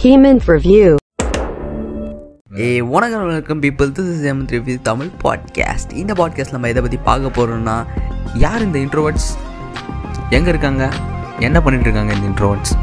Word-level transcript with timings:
Hemant 0.00 0.42
Review. 0.52 0.88
ஏ 2.64 2.66
வணக்கம் 2.92 3.22
வணக்கம் 3.22 3.62
people 3.62 3.88
this 3.96 4.10
is 4.12 4.24
M 4.32 4.42
three 4.46 4.74
Tamil 4.82 5.08
podcast 5.22 5.92
இந்த 5.92 6.12
பாட்காஸ்ட் 6.12 6.52
நம்ம 6.52 6.68
எதை 6.68 6.82
பற்றி 6.82 6.98
பார்க்க 7.08 7.32
போகிறோம்னா 7.38 7.74
யார் 8.34 8.62
இந்த 8.62 8.78
இன்ட்ரோவர்ட்ஸ் 8.78 9.28
எங்கே 10.30 10.48
இருக்காங்க? 10.48 10.84
என்ன 11.38 11.62
பண்ணிட்டு 11.62 11.86
இருக்காங்க 11.88 12.12
இந்த 12.14 12.28
இன்ட்ரோவர்ட்ஸ் 12.30 12.74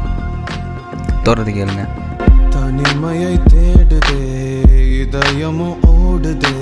தோறது 1.26 1.54
கேளுங்க. 1.58 1.84
தனிமையை 2.50 3.32
தேடுதே 3.52 4.20
இதயமும் 5.02 5.78
ஓடுதே. 5.94 6.54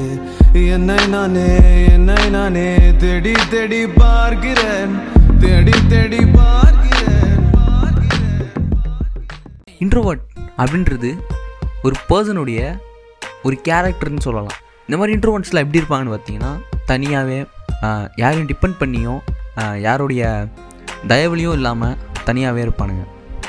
என்னை 0.74 1.06
நானே 1.06 1.48
என்னை 1.94 2.30
நானே 2.30 2.68
தேடி 2.96 3.34
தேடி 3.50 3.86
பார்க்கிறேன். 3.86 4.94
தேடி 5.40 5.76
தேடி 5.88 6.22
பார்க்கிறேன் 6.38 7.42
இன்ட்ரோவர்ட் 9.84 10.22
அப்படின்றது 10.62 11.10
ஒரு 11.86 11.96
பர்சனுடைய 12.10 12.60
ஒரு 13.46 13.56
கேரக்டர்னு 13.68 14.24
சொல்லலாம். 14.26 14.58
இந்த 14.86 14.96
மாதிரி 15.00 15.12
இன்ட்ரோவன்ஸில் 15.16 15.62
எப்படி 15.62 15.80
இருப்பாங்கன்னு 15.82 16.14
பார்த்தீங்கன்னா 16.14 16.52
தனியாகவே 16.90 17.38
யாரையும் 18.22 18.48
டிபெண்ட் 18.50 18.78
பண்ணியும் 18.82 19.20
யாருடைய 19.86 20.22
தயவுலையும் 21.12 21.56
இல்லாமல் 21.58 21.96
தனியாகவே 22.28 22.62
இருப்பானுங்க. 22.66 23.04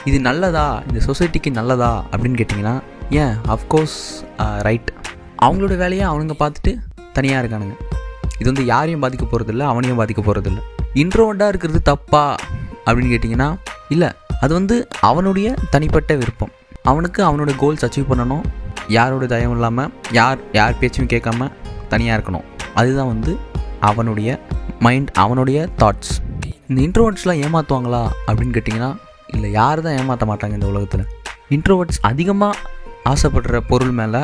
இது 0.10 0.18
நல்லதா? 0.28 0.66
இந்த 0.88 1.00
சொசைட்டிக்கு 1.10 1.52
நல்லதா? 1.60 1.92
அப்படின்னு 2.12 2.40
கேட்டிங்கன்னா 2.42 2.76
ஏன்? 3.22 3.36
அஃப்கோர்ஸ் 3.54 4.00
ரைட் 4.68 4.90
அவங்களோட 5.46 5.74
வேலையை 5.84 6.06
அவனுங்க 6.12 6.36
பார்த்துட்டு 6.44 6.74
தனியாக 7.18 7.42
இருக்கானுங்க. 7.42 7.76
இது 8.40 8.48
வந்து 8.52 8.66
யாரையும் 8.74 9.04
பாதிக்க 9.04 9.26
போகிறதில்ல 9.32 9.66
அவனையும் 9.72 10.00
பாதிக்க 10.02 10.22
போகிறதில்ல 10.28 10.62
இன்ட்ரோவர்ட்டாக 11.04 11.54
இருக்கிறது 11.54 11.82
தப்பா? 11.92 12.26
அப்படின்னு 12.86 13.14
கேட்டிங்கன்னா 13.14 13.50
இல்லை. 13.96 14.10
அது 14.44 14.54
வந்து 14.60 14.76
அவனுடைய 15.10 15.48
தனிப்பட்ட 15.74 16.14
விருப்பம். 16.22 16.54
அவனுக்கு 16.92 17.22
அவனோட 17.28 17.52
கோல்ஸ் 17.62 17.86
அச்சீவ் 17.88 18.10
பண்ணணும். 18.12 18.46
யாரோட 18.96 19.26
தயவும் 19.34 19.56
இல்லாமல் 19.58 19.92
யார் 20.20 20.40
யார் 20.60 20.80
பேச்சும் 20.82 21.10
கேட்காம 21.14 21.48
தனியாக 21.92 22.18
இருக்கணும். 22.18 22.46
அதுதான் 22.80 23.12
வந்து 23.14 23.32
அவனுடைய 23.90 24.30
மைண்ட் 24.86 25.12
அவனுடைய 25.24 25.60
தாட்ஸ் 25.82 26.14
இந்த 26.70 26.80
இன்ட்ரோவர்ட்ஸ்லாம் 26.86 27.42
ஏமாற்றுவாங்களா 27.46 28.02
அப்படின்னு 28.28 28.56
கேட்டிங்கன்னா 28.58 28.92
இல்லை 29.36 29.50
யார் 29.60 29.84
தான் 29.86 29.96
ஏமாற்ற 30.00 30.26
மாட்டாங்க 30.32 30.58
இந்த 30.60 30.68
உலகத்தில். 30.74 31.06
இன்ட்ரோவர்ட்ஸ் 31.56 32.00
அதிகமாக 32.10 32.62
ஆசைப்படுற 33.12 33.58
பொருள் 33.72 33.94
மேலே 34.00 34.22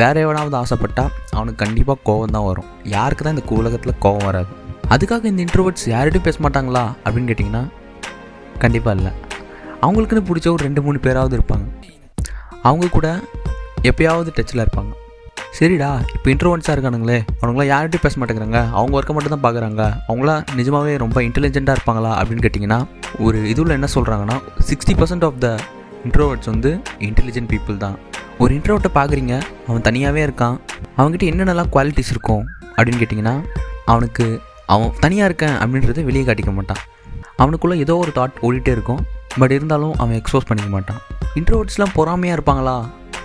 வேற 0.00 0.14
எவனாவது 0.24 0.56
ஆசைப்பட்டால் 0.60 1.12
அவனுக்கு 1.36 1.60
கண்டிப்பாக 1.64 1.98
கோவம் 2.08 2.34
தான் 2.36 2.46
வரும். 2.50 2.68
யாருக்கு 2.94 3.24
தான் 3.24 3.36
இந்த 3.36 3.44
உலகத்தில் 3.60 4.00
கோவம் 4.04 4.26
வராது. 4.28 4.50
அதுக்காக 4.94 5.24
இந்த 5.32 5.40
இன்ட்ரோவர்ட்ஸ் 5.46 5.86
யார்கிட்டையும் 5.94 6.28
பேச 6.28 6.38
மாட்டாங்களா 6.46 6.84
அப்படின்னு 7.04 7.30
கேட்டிங்கன்னா 7.30 7.64
கண்டிப்பாக 8.64 8.96
இல்லை. 8.98 9.12
அவங்களுக்குன்னு 9.84 10.28
பிடிச்ச 10.30 10.48
ஒரு 10.54 10.62
ரெண்டு 10.68 10.82
மூணு 10.86 10.98
பேராவது 11.06 11.36
இருப்பாங்க. 11.38 11.66
அவங்க 12.68 12.86
கூட 12.96 13.08
எப்பயாவது 13.90 14.30
டச்சில் 14.36 14.62
இருப்பாங்க. 14.64 14.92
சரிடா 15.58 15.88
இப்போ 16.14 16.28
இன்ட்ரோவன்ஸாக 16.32 16.74
இருக்கானுங்களே 16.74 17.18
அவங்களாம் 17.40 17.68
யார்கிட்டையும் 17.72 18.04
பேச 18.06 18.14
மாட்டேங்கிறாங்க 18.20 18.60
அவங்க 18.78 18.92
ஒர்க்கை 18.98 19.14
மட்டும் 19.16 19.34
தான் 19.34 19.44
பார்க்குறாங்க 19.44 19.82
அவங்களாம் 20.08 20.42
நிஜமாவே 20.58 20.92
ரொம்ப 21.02 21.18
இன்டெலிஜென்ட்டாக 21.26 21.76
இருப்பாங்களா 21.76 22.12
அப்படின்னு 22.20 22.44
கேட்டிங்கன்னா 22.46 22.78
ஒரு 23.26 23.38
இதுவில் 23.52 23.76
என்ன 23.78 23.88
சொல்கிறாங்கன்னா 23.96 24.36
sixty 24.70 24.94
percent 25.00 25.26
of 25.28 25.38
the 25.44 25.48
introverts 26.06 26.50
வந்து 26.52 26.70
இன்டெலிஜென்ட் 27.08 27.50
பீப்புள் 27.52 27.76
தான். 27.84 27.96
ஒரு 28.42 28.52
இன்ட்ரோவர்ட்டை 28.58 28.92
பார்க்குறீங்க 28.98 29.34
அவன் 29.68 29.84
தனியாகவே 29.88 30.22
இருக்கான் 30.26 30.56
அவங்ககிட்ட 30.98 31.26
என்னென்னலாம் 31.32 31.70
குவாலிட்டிஸ் 31.74 32.12
இருக்கும் 32.14 32.42
அப்படின்னு 32.76 33.00
கேட்டிங்கன்னா 33.02 33.36
அவனுக்கு 33.92 34.26
அவன் 34.74 34.92
தனியாக 35.04 35.28
இருக்கேன் 35.30 35.56
அப்படின்றத 35.62 36.04
வெளியே 36.08 36.24
காட்டிக்க 36.28 36.52
மாட்டான். 36.58 36.82
அவனுக்குள்ளே 37.42 37.76
ஏதோ 37.84 37.94
ஒரு 38.04 38.12
தாட் 38.18 38.36
ஓடிட்டே 38.46 38.72
இருக்கும். 38.76 39.02
பட் 39.38 39.50
இருந்தாலும் 39.50 39.94
அவன் 39.96 40.16
எக்ஸ்போஸ் 40.20 40.48
பண்ணிக்க 40.48 40.70
மாட்டான். 40.70 41.00
இன்ட்ரோவர்ட்ஸ்லாம் 41.34 41.94
பொறாமையாக 41.94 42.36
இருப்பாங்களா? 42.38 42.76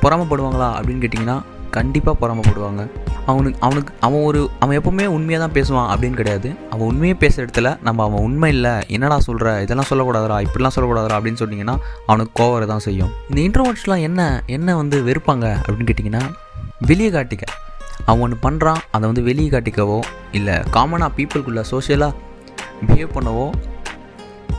பொறாமப்படுவாங்களா? 0.04 0.70
அப்படின்னு 0.80 1.04
கேட்டிங்கன்னா 1.04 1.38
கண்டிப்பாக 1.72 2.16
பொறாமப்படுவாங்க. 2.22 2.84
அவனுக்கு 3.26 3.60
அவனுக்கு 3.60 3.94
அவன் 4.00 4.22
ஒரு 4.22 4.50
அவன் 4.60 4.78
எப்போவுமே 4.80 5.06
உண்மையாக 5.06 5.42
தான் 5.46 5.56
பேசுவான் 5.58 5.90
அப்படின்னு 5.94 6.18
கிடையாது. 6.22 6.50
அவன் 6.70 6.88
உண்மையை 6.88 7.18
பேசுகிற 7.18 7.44
இடத்துல 7.46 7.78
நம்ம 7.82 8.04
அவன் 8.04 8.22
உண்மை 8.22 8.52
இல்லை 8.52 8.72
என்னடா 8.88 9.20
சொல்கிற 9.20 9.62
இதெல்லாம் 9.62 9.90
சொல்லக்கூடாதுடா 9.90 10.38
இப்படிலாம் 10.46 10.76
சொல்லக்கூடாதுடா 10.76 11.18
அப்படின்னு 11.20 11.42
சொன்னிங்கன்னா 11.44 11.76
அவனுக்கு 12.06 12.44
கோவரை 12.44 12.66
தான் 12.66 12.86
செய்யும். 12.88 13.12
இந்த 13.30 13.40
இன்ட்ரோவர்ட்ஸ்லாம் 13.48 14.02
என்ன 14.02 14.44
என்ன 14.46 14.76
வந்து 14.76 15.00
வெறுப்பாங்க 15.10 15.48
அப்படின்னு 15.66 15.90
கேட்டிங்கன்னா 15.92 16.24
வெளியே 16.80 17.10
காட்டிக்க. 17.10 17.44
அவன் 18.06 18.22
ஒன்று 18.22 18.38
பண்ணுறான் 18.50 18.82
அதை 18.92 19.06
வந்து 19.10 19.24
வெளியே 19.24 19.50
காட்டிக்கவோ 19.50 20.00
இல்லை 20.32 20.54
காமனாக 20.76 21.12
பீப்புளுக்குள்ளே 21.18 21.64
சோஷியலாக 21.72 22.14
பிஹேவ் 22.88 23.16
பண்ணவோ 23.18 23.48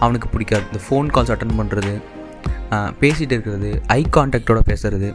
அவனுக்கு 0.05 0.29
பிடிக்காது. 0.35 0.65
இந்த 0.71 0.81
ஃபோன் 0.87 1.09
கால்ஸ் 1.15 1.33
அட்டன் 1.35 1.59
பண்ணுறது 1.61 1.95
பேசிகிட்டு 3.03 3.35
இருக்கிறது 3.37 3.71
ஐ 3.99 4.01
கான்டாக்டோட 4.17 4.61
பேசுறது 4.71 5.09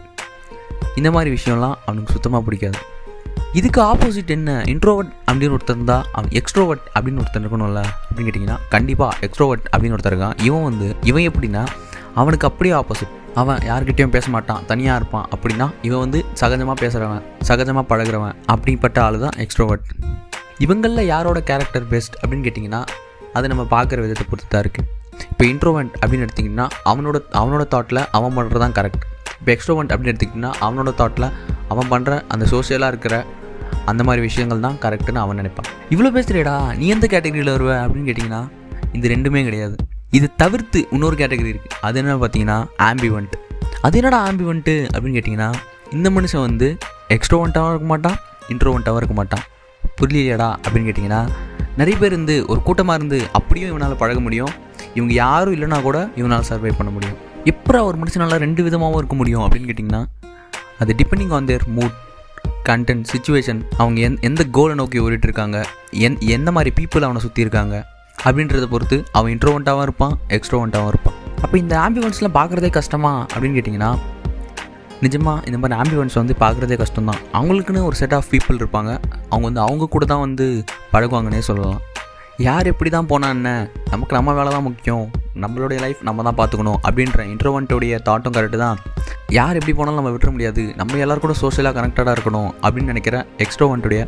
இந்த 0.99 1.09
மாதிரி 1.15 1.29
விஷயம்லாம் 1.37 1.75
அவனுக்கு 1.85 2.13
சுத்தமாக 2.15 2.43
பிடிக்காது. 2.47 2.79
இதுக்கு 3.59 3.79
ஆப்போசிட் 3.91 4.31
என்ன? 4.35 4.51
இன்ட்ரோவர்ட் 4.71 5.11
அப்படின்னு 5.27 5.55
ஒருத்தர் 5.57 5.77
இருந்தால் 5.77 6.05
அவன் 6.17 6.31
எக்ஸ்ட்ரோவர்ட் 6.39 6.85
அப்படின்னு 6.95 7.21
ஒருத்தர் 7.23 7.43
இருக்கணும்ல 7.43 7.81
அப்படின்னு 8.07 8.27
கேட்டிங்கன்னா 8.27 8.57
கண்டிப்பாக 8.73 9.13
எக்ஸ்ட்ரோவர்ட் 9.25 9.65
அப்படின்னு 9.73 9.95
ஒருத்தர் 9.97 10.15
இருக்கான். 10.15 10.35
இவன் 10.47 10.65
வந்து 10.69 10.87
இவன் 11.09 11.27
எப்படின்னா 11.29 11.63
அவனுக்கு 12.21 12.47
அப்படியே 12.49 12.73
ஆப்போசிட் 12.79 13.13
அவன் 13.41 13.61
யார்கிட்டையும் 13.69 14.13
பேச 14.17 14.25
மாட்டான் 14.35 14.61
தனியாக 14.71 14.99
இருப்பான். 14.99 15.25
அப்படின்னா 15.35 15.67
இவன் 15.87 16.03
வந்து 16.05 16.19
சகஜமாக 16.41 16.77
பேசுகிறவன் 16.83 17.23
சகஜமாக 17.49 17.85
பழகுறவன் 17.91 18.35
அப்படிப்பட்ட 18.53 18.99
ஆள் 19.07 19.23
தான் 19.25 19.37
எக்ஸ்ட்ரோவர்ட் 19.45 19.87
இவங்களில் 20.65 21.09
யாரோட 21.13 21.39
கேரக்டர் 21.49 21.87
பெஸ்ட் 21.93 22.15
அப்படின்னு 22.21 22.47
கேட்டிங்கன்னா 22.47 22.83
அது 23.37 23.45
நம்ம 23.51 23.63
பார்க்குற 23.75 23.99
விதத்தை 24.05 24.25
பொறுத்து 24.31 24.51
தான் 24.53 24.63
இருக்குது 24.65 24.87
இப்போ 25.31 25.43
இன்ட்ரோவெண்ட் 25.51 25.93
அப்படின்னு 26.01 26.25
எடுத்திங்கன்னா 26.27 26.65
அவனோட 26.91 27.17
அவனோட 27.41 27.63
தாட்டில் 27.73 28.01
அவன் 28.17 28.35
பண்ணுறது 28.37 28.61
தான் 28.63 28.75
கரெக்ட் 28.77 29.03
இப்போ 29.39 29.51
எக்ஸ்ட்ரோவெண்ட் 29.55 29.91
அப்படின்னு 29.93 30.11
எடுத்துக்கிட்டிங்கன்னா 30.11 30.53
அவனோட 30.65 30.91
தாட்டில் 31.01 31.27
அவன் 31.73 31.89
பண்ணுற 31.93 32.13
அந்த 32.33 32.45
சோஷியலாக 32.53 32.91
இருக்கிற 32.93 33.15
அந்த 33.91 34.01
மாதிரி 34.07 34.21
விஷயங்கள் 34.27 34.63
தான் 34.65 34.77
கரெக்டுன்னு 34.83 35.21
அவன் 35.23 35.39
நினைப்பான். 35.39 35.67
இவ்வளோ 35.93 36.09
பேசுகிறேடா 36.15 36.53
நீ 36.79 36.85
எந்த 36.95 37.05
கேட்டகரியில் 37.13 37.51
வருவ 37.55 37.71
அப்படின்னு 37.83 38.07
கேட்டிங்கன்னா 38.09 38.41
இது 38.97 39.11
ரெண்டுமே 39.13 39.41
கிடையாது. 39.47 39.75
இது 40.17 40.27
தவிர்த்து 40.41 40.79
இன்னொரு 40.95 41.15
கேட்டகரி 41.21 41.49
இருக்குது 41.53 41.77
அது 41.87 41.99
என்ன 42.01 42.15
பார்த்தீங்கன்னா 42.23 42.57
ஆம்பிவெண்ட் 42.89 43.35
அது 43.87 43.97
என்னடா 43.99 44.19
ஆம்பிவெண்ட்டு 44.29 44.75
அப்படின்னு 44.93 45.17
கேட்டிங்கன்னா 45.17 45.49
இந்த 45.95 46.09
மனுஷன் 46.17 46.45
வந்து 46.47 46.67
எக்ஸ்ட்ரோவெண்ட்டாகவும் 47.15 47.73
இருக்க 47.73 47.89
மாட்டான் 47.93 48.17
இன்ட்ரோவெண்ட்டாகவும் 48.53 49.01
இருக்க 49.01 49.17
மாட்டான். 49.19 49.43
புரியலையாடா 49.99 50.49
அப்படின்னு 50.63 50.87
கேட்டிங்கன்னா 50.87 51.21
நிறைய 51.79 51.95
பேர் 52.01 52.13
இருந்து 52.15 52.35
ஒரு 52.51 52.59
கூட்டமாக 52.67 52.97
இருந்து 52.99 53.17
அப்படியும் 53.37 53.71
இவனால் 53.71 53.95
பழக 54.01 54.19
முடியும். 54.25 54.51
இவங்க 54.97 55.13
யாரும் 55.23 55.55
இல்லைனா 55.55 55.77
கூட 55.87 55.97
இவனால் 56.19 56.45
சர்வை 56.49 56.71
பண்ண 56.77 56.89
முடியும். 56.95 57.17
எப்போ 57.51 57.79
ஒரு 57.87 57.97
மனுஷனால் 58.01 58.41
ரெண்டு 58.45 58.61
விதமாகவும் 58.67 58.99
இருக்க 59.01 59.15
முடியும் 59.21 59.43
அப்படின்னு 59.45 59.69
கேட்டிங்கன்னா 59.69 60.03
அது 60.83 60.95
depending 60.99 61.33
on 61.37 61.49
their 61.49 61.65
mood 61.77 61.95
content 62.69 63.05
situation 63.13 63.59
அவங்க 63.81 63.99
எந் 64.07 64.15
எந்த 64.27 64.41
கோலை 64.57 64.75
நோக்கி 64.79 64.97
ஓடிட்டு 65.05 65.27
இருக்காங்க 65.29 65.57
என் 66.05 66.17
எந்த 66.35 66.49
மாதிரி 66.57 66.71
பீப்புள் 66.79 67.05
அவனை 67.07 67.21
சுற்றி 67.25 67.45
இருக்காங்க 67.45 67.75
அப்படின்றத 68.25 68.67
பொறுத்து 68.73 68.97
அவன் 69.17 69.33
இன்ட்ரோவெண்ட்டாகவும் 69.35 69.85
இருப்பான் 69.87 70.15
எக்ஸ்ட்ரோவெண்ட்டாகவும் 70.37 70.91
இருப்பான். 70.93 71.17
அப்போ 71.43 71.55
இந்த 71.63 71.75
ஆம்பிவன்ஸ்லாம் 71.85 72.37
பார்க்குறதே 72.39 72.71
கஷ்டமா 72.79 73.13
அப்படின்னு 73.33 73.57
கேட்டிங்கன்னா 73.59 73.91
நிஜமாக 75.05 75.45
இந்த 75.49 75.57
மாதிரி 75.61 75.79
ஆம்பிவன்ஸ் 75.81 76.19
வந்து 76.21 76.35
பார்க்குறதே 76.43 76.77
கஷ்டம் 76.83 77.09
தான் 77.11 77.21
அவங்களுக்குன்னு 77.37 77.83
ஒரு 77.89 77.97
செட் 78.01 78.15
ஆஃப் 78.17 78.29
பீப்புள் 78.33 78.59
இருப்பாங்க. 78.61 78.91
அவங்க 79.31 79.45
வந்து 79.49 79.61
அவங்க 79.67 79.85
கூட 79.95 80.05
தான் 80.13 80.23
வந்து 80.25 80.45
பழகுவாங்கன்னே 80.93 81.41
சொல்லலாம். 81.49 81.79
யார் 82.47 82.69
எப்படி 82.71 82.89
தான் 82.95 83.09
போனா 83.11 83.27
என்ன? 83.35 83.49
நமக்கு 83.91 84.17
நம்ம 84.17 84.33
வேலை 84.39 84.51
தான் 84.55 84.65
முக்கியம். 84.69 85.05
நம்மளுடைய 85.43 85.79
லைஃப் 85.83 86.01
நம்ம 86.07 86.23
தான் 86.27 86.37
பார்த்துக்கணும் 86.39 86.79
அப்படின்ற 86.87 87.21
இன்ட்ரோவன்ட்டுடைய 87.33 87.99
தாட்டும் 88.07 88.35
கரெக்டு 88.37 88.59
தான். 88.65 88.79
யார் 89.37 89.57
எப்படி 89.59 89.75
போனாலும் 89.77 89.99
நம்ம 89.99 90.13
விட்டுற 90.15 90.31
முடியாது. 90.35 90.63
நம்ம 90.81 90.97
எல்லோரும் 91.03 91.25
கூட 91.25 91.35
சோஷியலாக 91.43 91.75
கனெக்டடாக 91.77 92.15
இருக்கணும் 92.17 92.49
அப்படின்னு 92.63 92.93
நினைக்கிற 92.93 93.25
எக்ஸ்ட்ரோவன்ட்டுடைய 93.45 94.01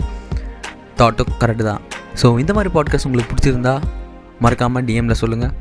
தாட்டும் 1.02 1.38
கரெக்டு 1.44 1.66
தான். 1.72 1.82
ஸோ 2.24 2.28
இந்த 2.44 2.54
மாதிரி 2.58 2.72
பாட்காஸ்ட் 2.76 3.10
உங்களுக்கு 3.10 3.32
பிடிச்சிருந்தா 3.34 3.76
மறக்காமல் 4.46 4.86
டிஎம்மில் 4.90 5.22
சொல்லுங்கள் 5.24 5.54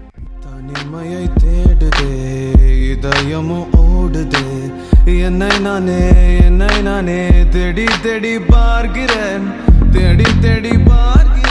தனிமையை 0.68 1.24
தேடுதே 1.42 2.12
இதயமும் 2.92 3.68
ஓடுதே. 3.82 4.44
என்னை 5.24 5.50
நானே 5.58 6.00
என்னை 6.40 6.82
நானே 6.82 7.18
தேடி 7.50 7.86
தேடி 8.02 8.32
பார்க்கிறேன். 8.38 9.46
தேடி 9.92 10.28
தேடி 10.40 10.72
பார்க்கிறேன். 10.90 11.45